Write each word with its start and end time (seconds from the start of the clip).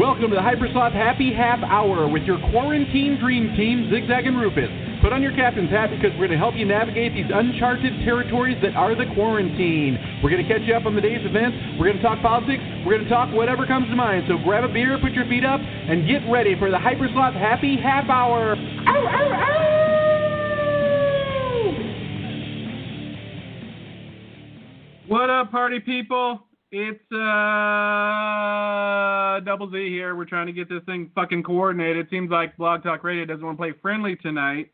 Welcome 0.00 0.30
to 0.30 0.36
the 0.36 0.40
Hypersloth 0.40 0.94
Happy 0.94 1.28
Half 1.30 1.60
Hour 1.60 2.08
with 2.08 2.22
your 2.22 2.40
quarantine 2.48 3.20
dream 3.20 3.52
team, 3.54 3.90
Zigzag 3.92 4.24
and 4.24 4.40
Rufus. 4.40 4.70
Put 5.02 5.12
on 5.12 5.20
your 5.20 5.36
captain's 5.36 5.68
hat 5.68 5.90
because 5.90 6.16
we're 6.16 6.24
going 6.24 6.30
to 6.30 6.38
help 6.40 6.54
you 6.56 6.64
navigate 6.64 7.12
these 7.12 7.28
uncharted 7.28 8.00
territories 8.00 8.56
that 8.62 8.72
are 8.76 8.96
the 8.96 9.04
quarantine. 9.12 10.00
We're 10.24 10.30
going 10.30 10.40
to 10.40 10.48
catch 10.48 10.62
you 10.64 10.72
up 10.72 10.86
on 10.86 10.94
the 10.94 11.02
day's 11.02 11.20
events. 11.20 11.54
We're 11.76 11.92
going 11.92 11.98
to 11.98 12.02
talk 12.02 12.22
politics. 12.22 12.64
We're 12.80 12.96
going 12.96 13.04
to 13.04 13.12
talk 13.12 13.28
whatever 13.36 13.66
comes 13.66 13.92
to 13.92 13.94
mind. 13.94 14.24
So 14.26 14.38
grab 14.42 14.64
a 14.64 14.72
beer, 14.72 14.96
put 15.04 15.12
your 15.12 15.28
feet 15.28 15.44
up, 15.44 15.60
and 15.60 16.08
get 16.08 16.24
ready 16.32 16.56
for 16.56 16.70
the 16.70 16.78
Hypersloth 16.80 17.36
Happy 17.36 17.76
Half 17.76 18.08
Hour. 18.08 18.56
Ow, 18.56 18.88
ow, 18.88 19.36
ow! 19.36 19.60
What 25.08 25.28
up, 25.28 25.50
party 25.50 25.78
people? 25.78 26.48
It's 26.72 27.02
uh 27.12 27.16
Double 29.44 29.68
Z 29.70 29.88
here. 29.88 30.14
We're 30.14 30.24
trying 30.24 30.46
to 30.46 30.52
get 30.52 30.68
this 30.68 30.84
thing 30.86 31.10
fucking 31.16 31.42
coordinated. 31.42 32.06
It 32.06 32.10
Seems 32.10 32.30
like 32.30 32.56
Blog 32.56 32.84
Talk 32.84 33.02
Radio 33.02 33.24
doesn't 33.24 33.44
want 33.44 33.58
to 33.58 33.60
play 33.60 33.72
friendly 33.82 34.14
tonight. 34.16 34.70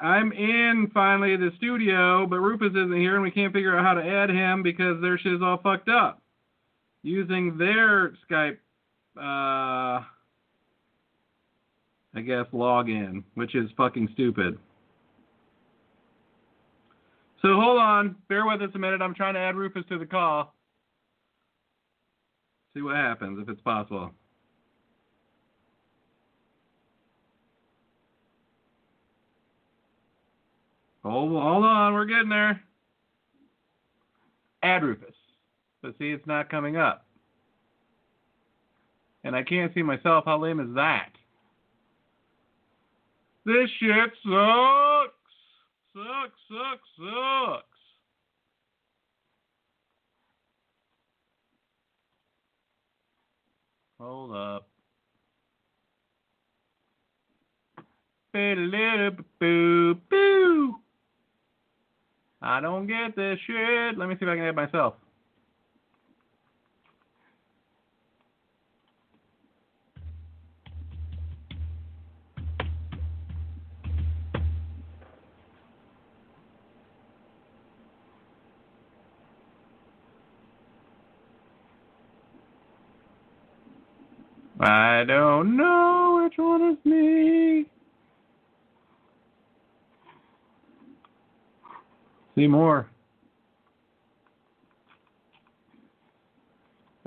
I'm 0.00 0.32
in 0.32 0.90
finally 0.92 1.36
the 1.36 1.52
studio, 1.56 2.26
but 2.26 2.40
Rufus 2.40 2.70
isn't 2.70 2.96
here, 2.96 3.14
and 3.14 3.22
we 3.22 3.30
can't 3.30 3.52
figure 3.52 3.78
out 3.78 3.84
how 3.84 3.94
to 3.94 4.02
add 4.02 4.30
him 4.30 4.62
because 4.62 5.00
their 5.00 5.18
shit 5.18 5.34
is 5.34 5.42
all 5.42 5.58
fucked 5.58 5.88
up. 5.88 6.20
Using 7.02 7.56
their 7.58 8.12
Skype, 8.28 8.58
uh, 9.16 10.02
I 12.14 12.20
guess 12.26 12.46
login, 12.52 13.22
which 13.34 13.54
is 13.54 13.70
fucking 13.76 14.08
stupid. 14.14 14.58
So 17.42 17.54
hold 17.54 17.78
on, 17.78 18.16
bear 18.28 18.46
with 18.46 18.62
us 18.62 18.70
a 18.74 18.78
minute. 18.78 19.00
I'm 19.00 19.14
trying 19.14 19.34
to 19.34 19.40
add 19.40 19.54
Rufus 19.54 19.84
to 19.90 19.98
the 19.98 20.06
call. 20.06 20.54
See 22.74 22.82
what 22.82 22.96
happens 22.96 23.38
if 23.42 23.48
it's 23.48 23.60
possible. 23.62 24.12
Hold, 31.02 31.30
hold 31.30 31.64
on, 31.64 31.94
we're 31.94 32.04
getting 32.04 32.28
there. 32.28 32.60
Add 34.62 34.82
Rufus. 34.84 35.14
But 35.82 35.94
see, 35.98 36.10
it's 36.10 36.26
not 36.26 36.50
coming 36.50 36.76
up. 36.76 37.06
And 39.24 39.34
I 39.34 39.42
can't 39.42 39.72
see 39.74 39.82
myself. 39.82 40.24
How 40.26 40.38
lame 40.38 40.60
is 40.60 40.74
that? 40.74 41.10
This 43.44 43.70
shit 43.80 44.10
sucks. 44.22 45.14
Sucks, 45.94 46.40
sucks, 46.48 46.88
sucks. 46.98 47.79
Hold 54.00 54.34
up. 54.34 54.66
I 62.42 62.60
don't 62.62 62.86
get 62.86 63.14
this 63.14 63.38
shit. 63.46 63.98
Let 63.98 64.08
me 64.08 64.14
see 64.18 64.24
if 64.24 64.28
I 64.30 64.36
can 64.36 64.44
add 64.44 64.56
myself. 64.56 64.94
I 84.60 85.04
don't 85.06 85.56
know 85.56 86.20
which 86.22 86.34
one 86.36 86.72
is 86.72 86.84
me. 86.84 87.66
See 92.34 92.46
more. 92.46 92.88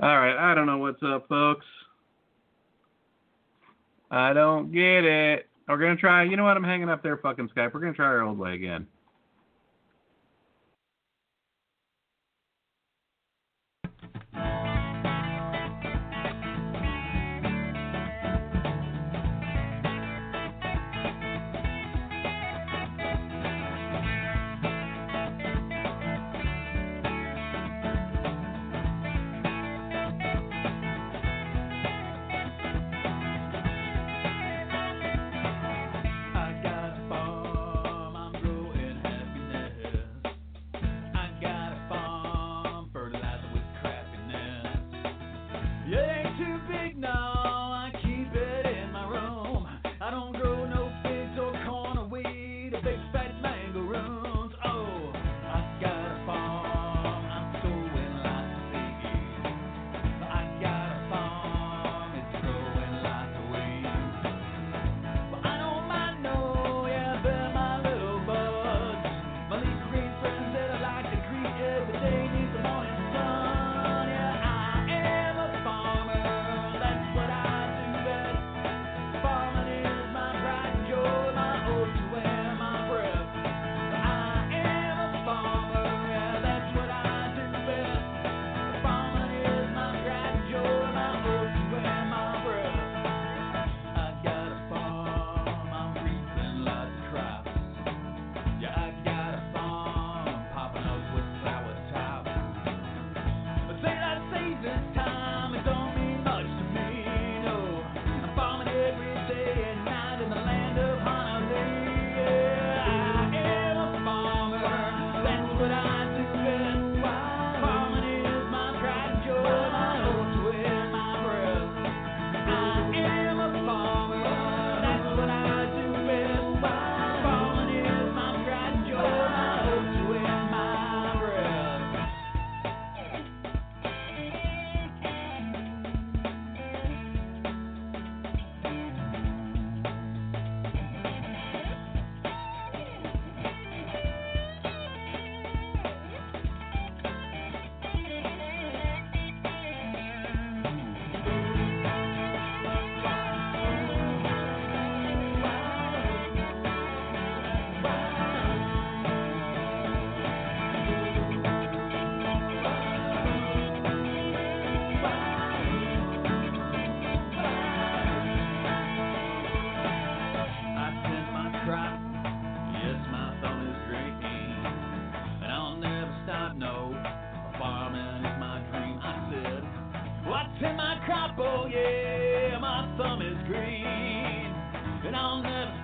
All 0.00 0.18
right, 0.18 0.36
I 0.36 0.54
don't 0.54 0.66
know 0.66 0.78
what's 0.78 1.02
up, 1.04 1.28
folks. 1.28 1.64
I 4.10 4.32
don't 4.32 4.72
get 4.72 5.04
it. 5.04 5.48
We're 5.68 5.78
gonna 5.78 5.96
try. 5.96 6.24
You 6.24 6.36
know 6.36 6.44
what? 6.44 6.56
I'm 6.56 6.64
hanging 6.64 6.90
up 6.90 7.02
there, 7.04 7.16
fucking 7.16 7.50
Skype. 7.56 7.72
We're 7.72 7.80
gonna 7.80 7.94
try 7.94 8.06
our 8.06 8.22
old 8.22 8.36
way 8.36 8.54
again. 8.54 8.86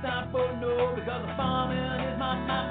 Stop 0.00 0.32
for 0.32 0.52
no, 0.60 0.94
because 0.96 1.22
the 1.26 1.34
farming 1.36 1.78
is 1.78 2.18
my, 2.18 2.36
my 2.46 2.67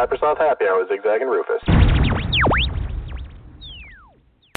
Hypersloth 0.00 0.38
Happy 0.38 0.64
Hour 0.64 0.78
with 0.78 0.88
Zigzag 0.88 1.20
and 1.20 1.30
Rufus. 1.30 1.69